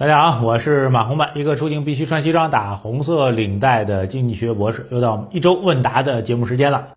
[0.00, 4.86] 大家好，我是马红漫，一个出行必须穿西装、打红色领带的经济学博士。
[4.90, 6.88] 又到我们一周问答的节目时间了。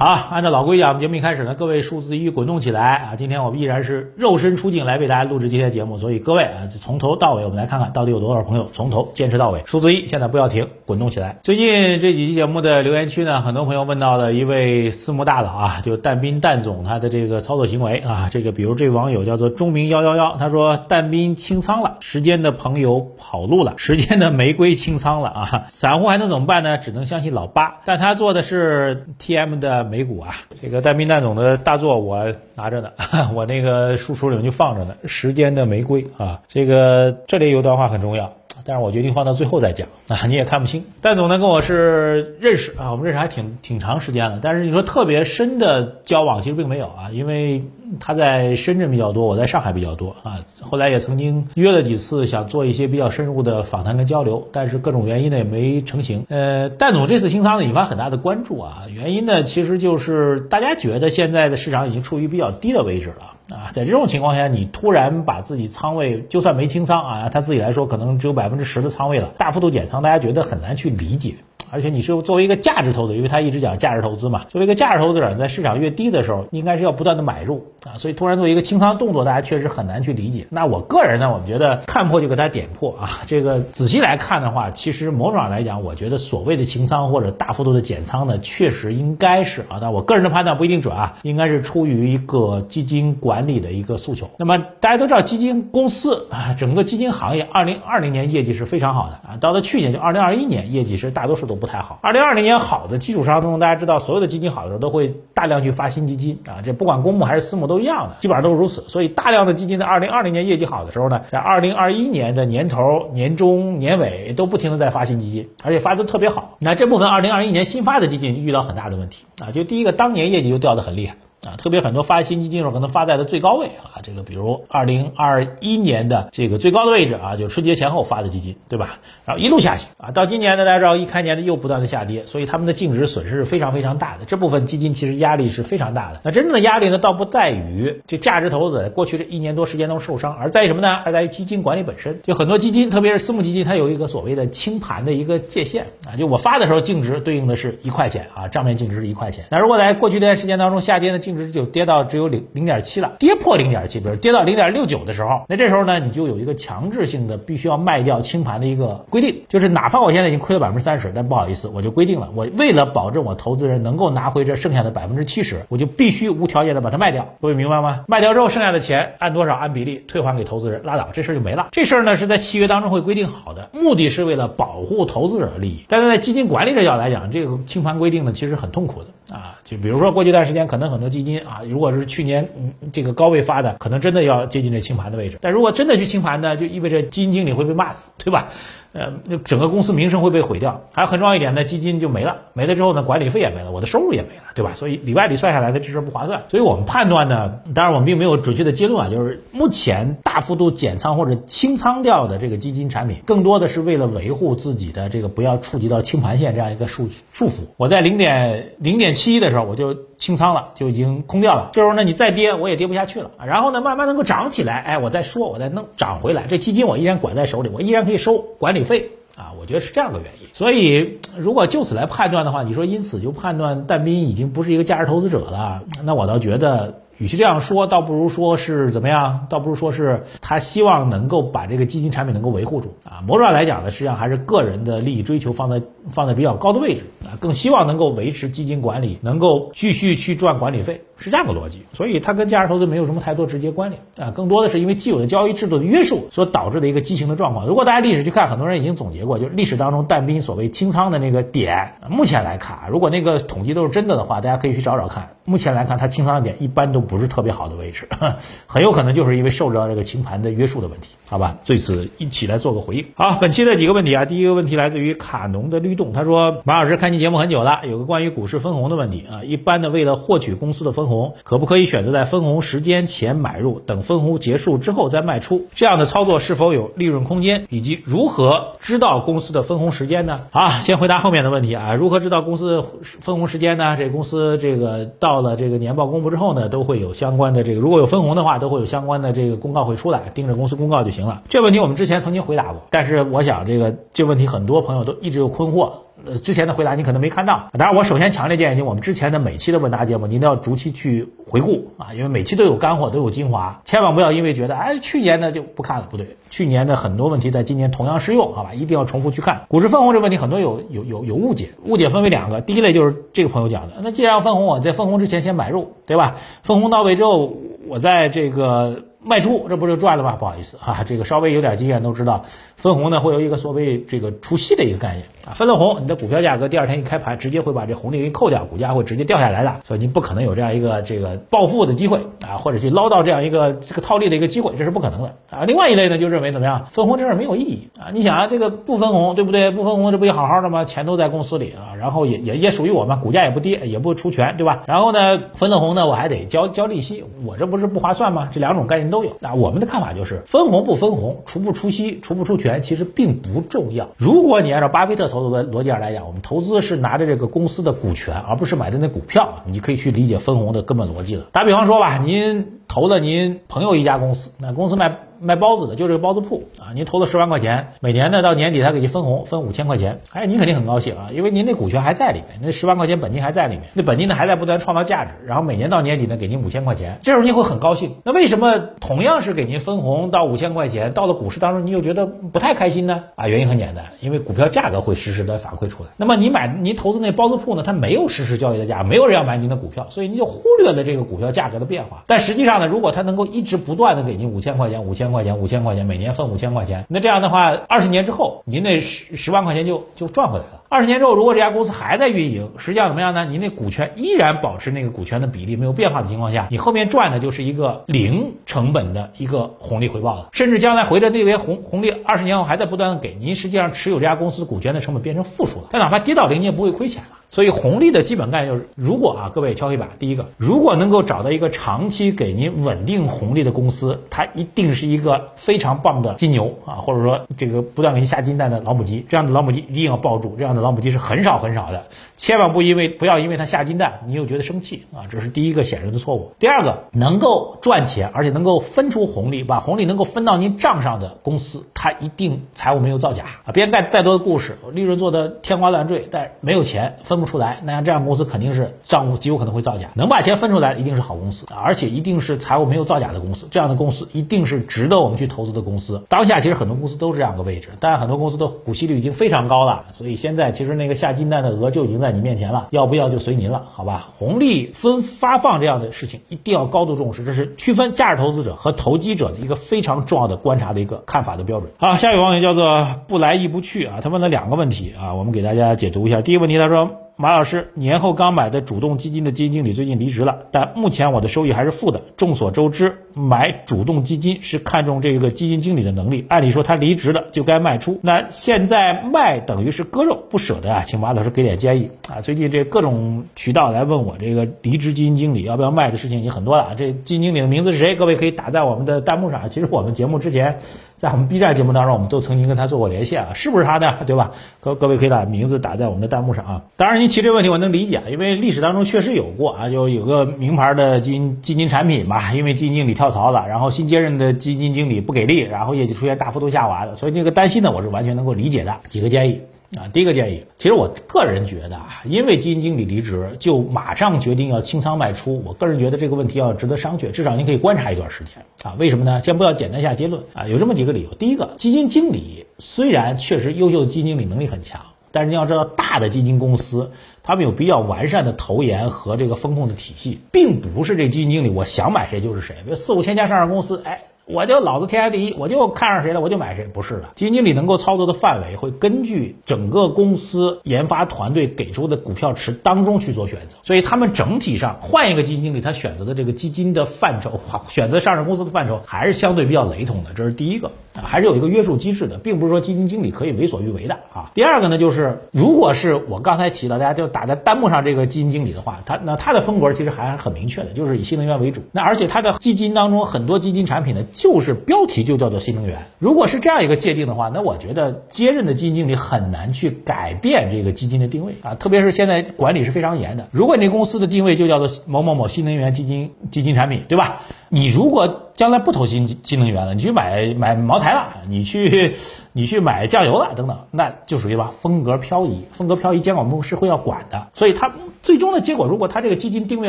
[0.00, 3.16] 好，按照老规矩，啊，我们节目一开始呢，各位数字一滚动起来啊！
[3.16, 9.62] 今天我们依然是肉身出镜来为大家录制今天的节目，所以各位啊，从头到尾我们来看看到底有多少朋友从头坚持到尾。
[9.66, 11.36] 数字一，现在不要停，滚动起来。
[11.42, 26.78] 最近这几期节目的留言区呢，很多朋友问到了一位私募大佬啊，就但斌蛋总他的这个操作行为啊，这个比如这位网友叫做钟明幺幺幺，他说但斌清仓了，时间的朋友跑路了，时间的玫瑰清仓了啊，散户还能怎么办呢？
[26.78, 30.36] 只能相信老八，但他做的是 TM 的美股啊。
[30.62, 32.90] 这个戴斌戴总的大作我拿着呢，
[33.34, 38.32] 我那个书橱里面就放着呢，时间的玫瑰啊，这个这里有段话很重要。
[38.62, 40.84] 但是我决定放到最后再讲啊， 你也看不清。
[41.00, 44.38] 戴总呢跟我是认识啊，我们认识还挺挺长时间了。
[44.42, 47.64] 但是你说特别深的交往，其实并没有啊，因为
[47.98, 50.40] 他在深圳比较多，我在上海比较多啊。
[50.60, 56.26] 后来也曾经约了几次，想做一些比较深入的访谈跟交流，但是各种原因呢也没成型。
[56.28, 63.36] 呃，戴总这次清仓呢引发很大的关注啊，原因呢其实就是大家觉得现在的市场已经处于比较低的位置了。
[63.50, 71.34] 啊，在这种情况下，你突然把自己仓位就算没清仓啊，他自己来说可能只有百分之十的仓位了，大幅度减仓，大家觉得很难去理解。
[71.72, 80.46] 而且你是作为一个价值投资，因为他一直讲价值投资嘛，作为一个价值投资者，在市场越低的时候，应该是要不断的买入啊，所以突然做一个清仓动作，大家确实很难去理解。
[80.50, 94.30] 那我个人呢，我们觉得看破就给他点破啊，这个仔细来看的话，其实某种上来讲，我觉得所谓的清仓或者大幅度的减仓呢，确实应该是啊，但我个人的判断不一定准啊，应该是出于一个基金管理的一个诉求。
[94.36, 108.84] 那么大家都知道，基金公司啊，整个基金行业，二零二零年业绩是非常好的啊，到了去年就二零二一年业绩是大多数都不太好，二零二零年好的基础上，大家知道，所有的基金好的时候都会大量去发新基金啊，这不管公募还是私募都一样的，基本上都是如此。
[108.88, 116.56] 所以大量的基金在二零二零年业绩好的时候呢，在二零二一年的年头、年中、年尾都不停的在发新基金，而且发的特别好。
[116.58, 121.16] 那这部分二零二一年新发的基金就遇到很大的问题啊，就第一个，当年业绩就掉的很厉害。
[121.44, 124.00] 啊，特别很多发新基金的时候，可能发在了最高位啊。
[124.02, 128.98] 这个比如二零二一年的这个最高的位置啊，就春节前后发的基金，对吧？
[129.24, 134.24] 然后一路下去啊，到今年呢，大家知道一开年的又不断的下跌，所以他们的净值损失是非常非常大的。
[134.26, 136.20] 这部分基金其实压力是非常大的。
[136.24, 141.00] 那真正的压力呢，倒不在于这价值投资者过去这一年多时间当中受伤，而在于什么呢？
[141.04, 142.20] 而在于基金管理本身。
[142.22, 146.16] 就很多基金，特别是私募基金，它有一个所谓的清盘的一个界限啊。
[146.16, 149.46] 就我发的时候净值对应的是一块钱啊，账面净值是一块钱。
[149.50, 152.00] 那如果在过去这段时间当中下跌呢，净净值就跌到。
[152.10, 167.28] 只有零零点七了，跌破零点七，比如跌到零点六九的时候，那这时候呢，你就有一个强制性的必须要卖掉清盘的一个规定，就是哪怕我现在已经亏了百分之三十，但不好意思，我就规定了，我为了保证我投资人能够拿回这剩下的百分之七十，我就必须无条件的把它卖掉。
[167.40, 168.04] 各位明白吗？
[168.08, 171.68] 卖掉之后剩下的钱按多少按比例退还给投资人，拉倒，这事儿就没了。
[171.70, 175.84] 这事儿呢是在契约当中会规定好的，目的是为了保护投资者的利益。
[175.86, 179.58] 但是在基金管理者角度来讲，这个清盘规定呢其实很痛苦的啊。
[179.64, 182.48] 就比如说过去一段时间，可能很多基金啊，如果是去年
[182.92, 185.38] 这个高位发的，可能真的要接近这清盘的位置。
[185.40, 188.48] 但如果真的去清盘呢，就意味着基金经理会被骂死，对吧？
[188.92, 190.82] 呃，那整个公司名声会被毁掉。
[190.92, 194.72] 还有很重要一点呢，基金就没了，没了之后呢，管理费也没了，我的收入也没了，对吧？
[194.74, 196.42] 所以里外里算下来的这事不划算。
[196.48, 207.66] 所以我们判断呢，当然我们并没有准确的结论啊，就是目前大幅度减仓或者清仓掉的这个基金产品，更多的是为了维护自己的这个不要触及到清盘线这样一个束束缚。
[207.76, 211.70] 我在零点零点七的时候我就清仓了，就已经空掉了。
[211.72, 213.32] 这时候呢，你再跌我也跌不下去了。
[213.44, 219.10] 然后呢，慢慢能够涨起来，哎，我再说，我再弄涨回来，这基金我依然管在手里，我依然可以收管理费。
[219.36, 229.46] 啊，我觉得是这样的原因，所以如果就此来判断的话，你说因此就判断但斌已经不是一个价值投资者了，那我倒觉得，与其这样说，倒不如说是怎么样？
[229.50, 233.20] 倒不如说是他希望能够把这个基金产品能够维护住啊。
[233.26, 241.02] 某种上来讲呢，实际上还是个人的利益追求放在放在比较高的位置啊，更希望能够维持基金管理能够继续去赚管理费。
[241.20, 247.66] 是这样的逻辑，所以它跟价值投资没有什么太多直接关联啊，更多的是因为既有的交易制度的约束所导致的一个畸形的状况。
[247.66, 255.36] 如果大家历史去看，很多人已经总结过，就是历史当中但斌所谓清仓的那个点，目前来看，如果那个统计都是真的的话，大家可以去找找看。
[255.44, 258.08] 目前来看，他清仓的点一般都不是特别好的位置，
[258.66, 261.16] 很有可能就是因为受到这个清盘的约束的问题。
[261.30, 263.04] 好吧，对此一起来做个回应。
[263.14, 275.68] 好，本期的几个问题啊，第一个问题来自于卡农的律动，他说马老师看您节目很久了，有个关于股市分红的问题啊，一般的为了获取公司的分红，可不可以选择在分红时间前买入，等分红结束之后再卖出？
[275.72, 280.40] 这样的操作是否有利润空间，以及如何知道公司的分红时间呢？
[280.50, 283.96] 好，先回答后面的问题啊，如何知道公司分红时间呢？
[283.96, 291.42] 这公司这个到了这个年报公布之后呢，都会有相关的这个，如果有分红的话，都会有相关的这个公告会出来，盯着公司公告就行行了。
[291.48, 295.90] 这问题我们之前曾经回答过，但是我想这个这问题很多朋友都一直有困惑。
[296.22, 297.70] 呃，之前的回答你可能没看到。
[297.78, 309.62] 当然，我首先强烈建议您，我们之前的每期的问答节目，您都要逐期去回顾啊，因为每期都有干货，都有精华，千万不要因为觉得哎去年的就不看了，不对，去年的很多问题在今年同样适用，好吧，一定要重复去看。
[309.68, 316.36] 股市分红这个问题，很多有有有有误解，误解分为两个，第一类就是这个朋友讲的，那既然要分红，我在分红之前先买入，对吧？
[316.62, 317.56] 分红到位之后，
[317.88, 319.04] 我在这个。
[319.22, 320.36] 卖出，这不就赚了吗？
[320.38, 322.44] 不好意思啊，这个稍微有点经验都知道，
[322.76, 335.64] 分红呢会有一个所谓这个除息的一个概念啊，分了红，你的股票价格第二天一开盘，直接会把这红利给扣掉，股价会直接掉下来的，所以你不可能有这样一个这个暴富的机会啊，或者去捞到这样一个这个套利的一个机会，这是不可能的啊。
[335.66, 339.70] 另外一类呢，就认为怎么样，分红这事没有意义啊，你想啊，这个不分红，对不对？
[339.70, 340.84] 不分红这不也好好的吗？
[340.84, 344.82] 钱都在公司里啊，然后也也也属于我们，股价也不跌，也不出权，对吧？
[344.86, 348.48] 然后呢，分了红呢，我还得交交利息，我这不是不划算吗？
[348.50, 349.90] 这两种概念都有那，我们的。
[349.90, 354.10] 看法就是分红不分红，除不除息，除不出权，其实并不重要。
[354.16, 361.48] 如果你按照巴菲特投资的逻辑上来讲，我们投资是拿着这个公司的股权，而不是买的那股票，你可以去理解分红的根本逻辑了。
[361.50, 365.18] 打比方说吧，您投了您朋友一家公司，那公司卖。
[365.42, 378.16] 卖包子的，就这个包子铺啊，您投了十万块钱，每年呢到年底他给您分红，分五千块钱，哎，您肯定很高兴啊，因为您那股权还在里面，那十万块钱本金还在里面，那本金呢还在不断创造价值，然后每年到年底呢给您五千块钱，这时候您会很高兴。
[378.22, 383.24] 那为什么同样是给您分红到五千块钱，到了股市当中你又觉得不太开心呢？
[383.34, 386.10] 啊，原因很简单，因为股票价格会实时的反馈出来。
[386.18, 392.24] 那么你买您投资那包子铺呢，它没有实时交易的价，没有人要买您的股票，所以您就忽略了这个股票价格的变化。
[392.26, 396.00] 但实际上呢，如果他能够一直不断的给您五千块钱、五千块钱、五千块钱。
[396.00, 400.80] 每年分五千块钱，那这样的话，二十年之后，您那十十万块钱就就赚回来了。
[400.88, 403.44] 二十年之后，如果这家公司还在运营，实际上怎么样呢？
[403.44, 410.48] 您那股权依然保持那个股权的比例没有变化的情况下，你后面赚的就是一个零成本的一个红利回报了。
[410.52, 415.88] 甚至将来回的那些红红利，二十年后还在不断的给您，实际上持有这家公司股权的成本变成负数了。
[415.90, 417.36] 但哪怕跌到零，你也不会亏钱了。
[417.50, 432.04] 所以红利的基本概念就是，如果啊，各位敲黑板，第一个，如果能够找到一个长期给您稳定红利的公司，它一定是一个非常棒的金牛啊，或者说这个不断给您下金蛋的老母鸡，这样的老母鸡一定要抱住，这样的老母鸡是很少很少的，
[432.36, 436.52] 千万不因为不要因为它下金蛋，你又觉得生气啊，这是第一个显然的错误。
[436.60, 447.39] 第二个，能够赚钱而且能够分出红利，把红利能够分到您账上的公司，它一定财务没有造假啊，别人干再多的故事，利润做的天花乱坠，但没有钱分。
[447.40, 450.10] 不出来，那像这样公司肯定是账户极有可能会造假。
[450.14, 453.66] 能把钱分出来，一定是好公司，而且一定是财务没有造假的公司。
[453.70, 456.22] 这样的公司一定是值得我们去投资的公司。
[456.28, 464.28] 当下其实很多公司都是这样的位置，但是很多公司的股息率已经非常高了，所以现在其实那个下金蛋的鹅就已经在你面前了，要不要就随您了，好吧？
[464.38, 471.90] 红利分发放这样的事情一定要高度重视，这是区分价值投资者和投机者的一个非常重要的观察的一个看法的标准。
[471.98, 476.40] 好，下一位网友叫做不来亦不去啊，他问了两个问题啊，我们给大家解读一下。
[476.40, 477.10] 第一个问题，他说。
[477.40, 482.20] 马老师，年后刚买的主动基金的基金经理最近离职了，但目前我的收益还是负的。
[482.36, 486.44] 众所周知，买主动基金是看中这个基金经理的能力。
[486.48, 492.42] 按理说他离职了就该卖出，那现在卖等于是割肉，不舍得啊，请马老师给点建议啊。
[492.42, 496.94] 最近这各种渠道来问我这个离职基金经理要不要卖的事情已经很多了啊。
[496.94, 498.14] 这基金经理的名字是谁？
[498.14, 499.70] 各位可以打在我们的弹幕上。
[499.70, 500.78] 其实我们节目之前
[501.16, 504.18] 在我们 B 站节目当中，我们都曾经跟他做过连线啊，是不是他呢？
[504.26, 504.52] 对吧？
[504.80, 506.82] 各各位可以把名字打在我们的弹幕上啊。
[506.96, 507.30] 当然您。
[507.30, 518.96] 提这个问题我能理解啊，因为历史当中确实有过啊，就有个名牌的基金基金产品吧，因为基金经理跳槽了，然后新接任的基金经理不给力，然后业绩出现大幅度下滑的，所以这个担心呢，我是完全能够理解的。
[519.10, 519.60] 几个建议
[519.94, 528.96] 啊，第一个建议，其实我个人觉得啊，因为基金经理离职就马上决定要清仓卖出，我个人觉得这个问题要值得商榷，至少您可以观察一段时间啊。
[528.98, 529.38] 为什么呢？
[529.42, 531.34] 先不要简单下结论啊，有这么几个理由。
[531.34, 534.98] 第一个，基金经理虽然确实优秀的基金经理能力很强。
[535.32, 537.12] 但是你要知道，大的基金公司，
[537.42, 542.76] 他们有比较完善的投研和这个风控的体系，并不是这基金经理我想买谁就是谁。
[542.94, 544.22] 四五千家上市公司，哎。
[544.52, 547.24] 我就老子天下第一，我就看上谁了我就买谁，不是的。
[547.36, 564.50] 基金经理能够操作的范围会根据整个公司研发团队给出的股票池当中去做选择，所以他们整体上换一个基金经理，他选择的这个基金的范畴，选择上市公司的范畴还是相对比较雷同的，这是第一个，还是有一个约束机制的，并不是说基金经理可以为所欲为的啊。
[564.54, 571.82] 第二个呢，就是如果是我刚才提到，大家就打在弹幕上这个基金经理的话，他那他的风格其实还很明确的，就是以新能源为主。
[571.92, 576.06] 那而且他的基金当中很多基金产品的，就是标题就叫做新能源。
[576.18, 583.46] 如果是这样一个界定的话，那我觉得接任的基金经理很难去改变这个基金的定位啊，特别是现在管理是非常严的。
[583.52, 587.42] 如果你公司的定位就叫做某某某新能源基金基金产品，对吧？
[587.72, 592.16] 你如果将来不投新新能源了，你去买 买茅台了，你去
[592.52, 597.46] 你去买酱油了等等，那就属于吧风格漂移，风格漂移监管部门是会要管的。
[597.54, 597.92] 所以它
[598.24, 599.88] 最终的结果，如果它这个基金定位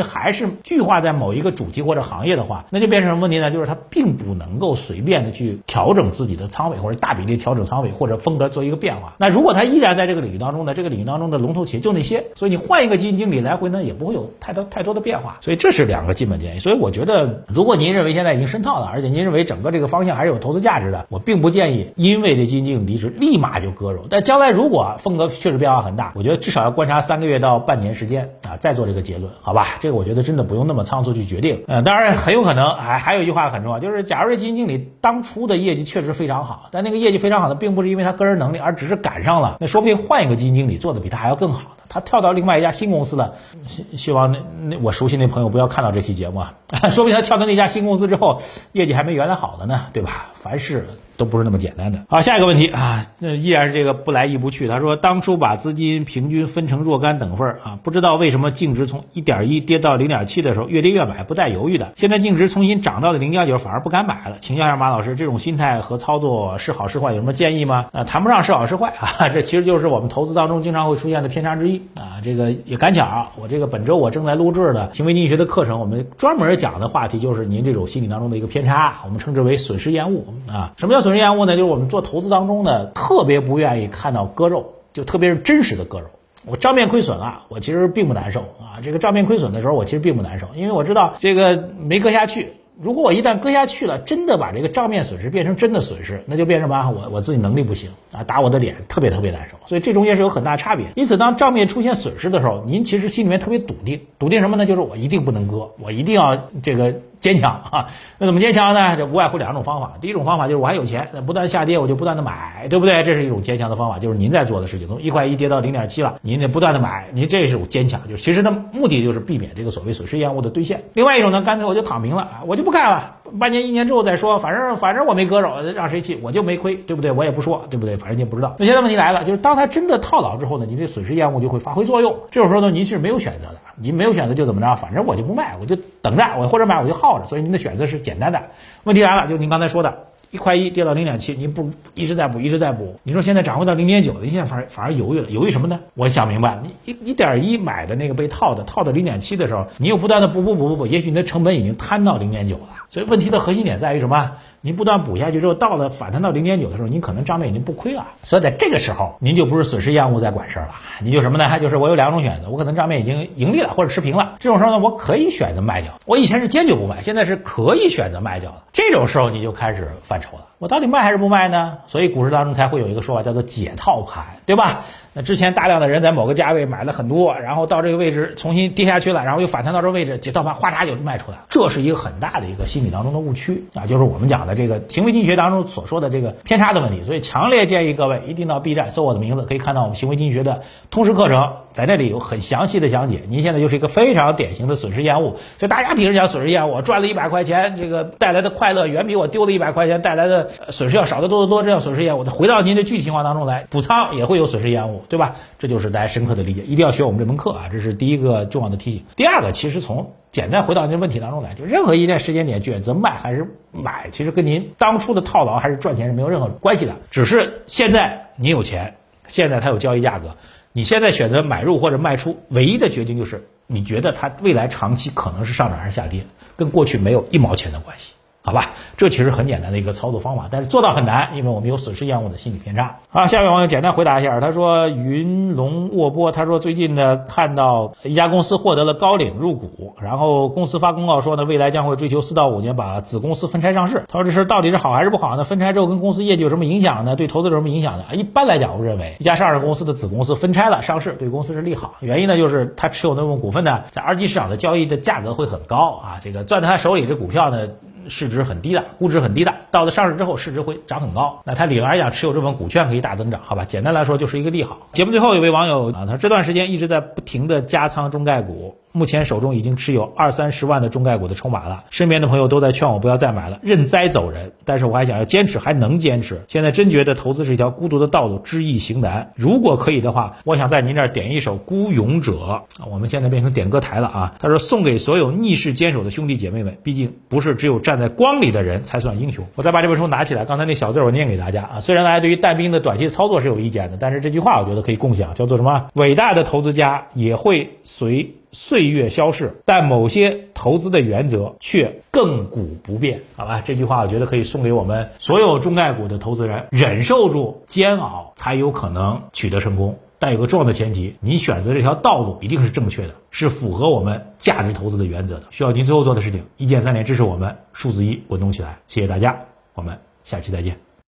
[0.00, 3.50] 还是聚化在某一个主题或者行业的话，那就变成什么问题呢？
[3.50, 9.16] 就是它并不能够随便的去调整自己的仓位或者大比例调整仓位或者风格做一个变化。
[9.18, 15.38] 那如果它依然在这个领域当中呢，这个领域当中的龙头企业就那些，所以你换一个基金经理来回呢也不会有太多太多的变化。
[15.42, 16.60] 所以这是两个基本建议。
[16.60, 24.04] 所以我觉得，如果果您认为现在已经深套了，而且您认为整个这个方向还是有投资价值的，我并不建议因为这基金经理离职立马就割肉。
[24.10, 29.78] 但将来如果风格确实变化很大，我觉得至少要观察三个月到半年时间啊，再做这个结论，好吧？
[29.80, 31.64] 这个我觉得真的不用那么仓促去决定。
[31.66, 41.76] 呃，当然很有可能，还还有一句话很重要，就是假如这基金经理当初的业绩确实非常好，但那个业绩非常好的并不是因为他个人能力，而只是赶上了，那说不定换一个基金经理做的比他还要更好。
[41.88, 43.34] 他跳到另外一家新公司了，
[43.66, 46.54] 希希望那那我熟悉那朋友不要看到这期节目啊，
[46.88, 48.40] 说不定他跳到那家新公司之后，
[48.72, 50.30] 业绩还没原来好的呢，对吧？
[50.34, 50.86] 凡事
[51.22, 52.00] 都不是那么简单的。
[52.08, 54.66] 好，下一个问题啊，那依然是这个不来亦不去。
[54.66, 61.92] 他说，当初把资金平均分成若干等份啊，不知道为什么净值从一点一跌到零点七的时候，越跌越买，不带犹豫的。
[61.94, 64.38] 现在净值重新涨到了零点九，反而不敢买了。
[64.40, 67.12] 请教一下马老师，这种心态和操作是好是坏？
[67.12, 67.86] 有什么建议吗？
[67.92, 72.18] 啊，谈不上是好是坏 啊，这其实就是我们投资当中经常会出现的偏差之一啊。
[72.24, 80.72] 这个也赶巧，我这个本周我正在录制的行为经济学的课程，我们专门讲的话题就是您这种心理当中的一个偏差，我们称之为损失厌恶啊。
[80.76, 81.56] 什么叫损失厌恶呢？
[81.56, 86.06] 就是我们做投资当中呢，特别不愿意看到割肉，就特别是真实的割肉。
[86.44, 88.82] 我账面亏损了，我其实并不难受啊。
[88.82, 92.54] 这个账面亏损的时候，我其实并不难受，因为我知道这个没割下去。
[92.80, 96.90] 如果我一旦割下去了，真的把这个账面损失变成真的损失，那就变成什么？
[96.90, 99.56] 我我自己能力不行啊，打我的脸特别特别难受。
[99.66, 100.86] 所以这中间是有很大差别。
[100.96, 104.66] 因此，当账面出现损失的时候，您其实心里面特别笃定，笃定什么呢？
[104.66, 106.94] 就是我一定不能割，我一定要这个。
[107.22, 107.88] 坚强啊，
[108.18, 108.96] 那怎么坚强呢？
[108.96, 109.92] 这无外乎两种方法。
[110.00, 113.04] 第一种方法就是我还有钱，不断下跌我就不断的买，对不对？
[113.04, 114.88] 这是一种坚强的方法，就是您在做的事情。
[114.88, 120.82] 从一块一跌到零点七了，您得不断的买，您这是坚强，就其实它目的就是避免这个所谓损失厌恶的兑现。
[120.94, 127.10] 另外一种呢，干脆我就躺平了，我就不干了，半年一年之后再说，反正反正我没割肉，让谁气我就没亏，对不对？
[127.12, 127.96] 我也不说，对不对？
[127.96, 128.56] 反正你也不知道。
[128.58, 132.20] 那现在问题来了，就是当他真的套牢之后呢，你这损失厌恶就会发挥作用。
[132.30, 137.24] 这种时候呢，您是没有选择的，您没有选择就怎么着，反正我就不卖，我就等着，我或者买我就耗着。
[137.24, 138.02] 所以您的选择是。
[138.02, 138.42] 简单的，
[138.82, 145.78] 问题来了，就您刚才说的，一块一跌到零点七，您不一直在补，一直在补，你说现在涨回到零点九了，您现在反而反而犹豫了，犹豫什么呢？
[145.94, 154.32] 我想明白，你一一点一买的那个被套的，套到零点七的时候，你又不断的补补补补补，也许你的成本已经摊到零点九了，所以问题的核心点在于什么？
[154.60, 158.08] 您不断补下去之后，到了反弹到零点九的时候，您可能账面已经不亏了。
[158.22, 161.58] 所以在这个时候，您就不是损失厌恶在管事儿了，你就什么呢？
[161.58, 164.34] 就是我有两种选择，我可能账面已经盈利了或者持平了。
[164.40, 165.94] 这种时候呢，我可以选择卖掉。
[166.04, 168.62] 我以前是坚决不卖，现在是可以选择卖掉的。
[168.74, 171.78] 这种时候你就开始犯愁了，我到底卖还是不卖呢？
[171.88, 174.84] 所以股市当中才会有一个说法叫做解套盘，对吧？
[175.12, 181.42] 那之前大量的人在某个价位买了很多，然后到这个位置重新跌下去了，然后又反弹到这个位置，解套盘哗嚓就卖出来了。
[181.48, 187.02] 这是一个很大的一个心理当中的误区啊，就是我们讲的这个行为经济学当中所说的这个偏差的问题。
[187.02, 193.22] 所以强烈建议各位一定到 B 站搜我的名字，可以看到我们行为经济学的通识课程，在那里有很详细的讲解。
[193.28, 202.24] 您现在就是一个非常典型的损失厌恶，所以大家平时讲损失厌恶，赚了一百块钱，这个带来的快乐远比我丢了一百块钱带来的损失要少得多得多，这样损失厌恶。
[202.24, 205.36] 回到您的具体情况当中来，补仓也会有损失厌恶，对吧？
[205.58, 207.68] 这就是大家深刻的理解，一定要学我们这门课啊！
[207.72, 209.04] 这是第一个重要的提醒。
[209.16, 216.96] 第二个，其实从简单回到您问题当中来，就任何一件时间点选择卖还是买，其实跟您当初的套牢还是赚钱是没有任何关系的。
[217.10, 220.36] 只是现在你有钱，现在它有交易价格，
[220.72, 226.24] 你现在选择买入或者卖出，唯一的决定就是你觉得它未来长期可能是上涨还是下跌，
[226.56, 228.12] 跟过去没有一毛钱的关系。
[228.44, 232.96] 好吧，这其实很简单的一个操作方法，但是做到很难，因为我们有损失厌恶的心理偏差。
[233.08, 244.02] 好，下面网友简单回答一下，他说云龙卧波，他说最近呢看到一家公司获得了高瓴入股，然后公司发公告说呢，未来将会追求四到五年把子公司分拆上市。
[244.08, 245.44] 他说这事到底是好还是不好呢？
[245.44, 247.14] 分拆之后跟公司业绩有什么影响呢？
[247.14, 248.06] 对投资者什么影响呢？
[248.12, 251.94] 一般来讲，我认为一家上市公司的子公司分拆了上市，对公司是利好。
[252.00, 257.68] 原因呢就是他持有那部分股份呢，在二级市场的交易的价格会很高啊，这个攥在他手里这股票呢。
[258.08, 261.42] 市值很低的，估值很低的，到了上市之后市值会涨很高。
[261.44, 263.64] 那它理论来讲，持有这份股权可以大增长，好吧？
[263.64, 264.88] 简单来说就是一个利好。
[264.92, 268.76] 节目最后一位网友啊，他这段时间一直在不停的加仓中概股。
[268.92, 274.52] 目前手中已经持有二三十万的中概股的筹码了，身边的朋友都在劝我不要再买了，认栽走人。
[274.64, 276.42] 但是我还想要坚持，还能坚持。
[276.48, 279.32] 现在真觉得投资是一条孤独的道路，知易行难。
[279.34, 284.34] 如果可以的话，我想在您这儿点一首《孤勇者》啊，我们现在变成点歌台了啊。
[284.38, 289.46] 他说送给所有逆势坚守的兄弟姐妹们，毕竟不是只有站在光里的人才算英雄。
[289.54, 291.80] 我再把这本书拿起来，刚才那小字我念给大家啊。
[291.80, 295.88] 虽然大家对于但兵的短期操作是有意见的，但是这句话我觉得可以共享，叫做什么？
[295.94, 298.34] 伟大的投资家也会随。
[298.52, 303.22] 岁月消逝，但某些投资的原则却亘古不变。
[303.34, 309.98] 好吧，这句话我觉得可以送给我们所有中概股的投资人：忍受住煎熬，才有可能取得成功。
[310.18, 315.44] 但有个重要的前提，你选择这条道路一定是正确的，是符合我们价值投资的原则的。
[315.50, 318.78] 需要您最后做的事情，一键三连支持我们，数字一滚动起来。
[318.86, 319.40] 谢谢大家，
[319.74, 320.91] 我们下期再见。